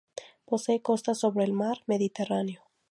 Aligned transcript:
Posee 0.45 0.81
costas 0.81 1.19
sobre 1.19 1.43
el 1.43 1.53
mar 1.53 1.83
Mediterráneo. 1.85 2.63